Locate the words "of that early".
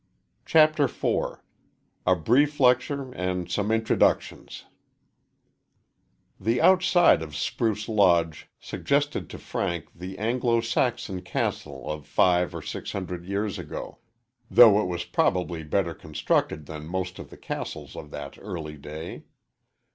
17.95-18.77